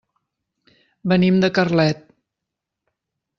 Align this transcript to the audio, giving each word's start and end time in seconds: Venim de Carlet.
Venim 1.13 1.37
de 1.43 1.51
Carlet. 1.59 2.01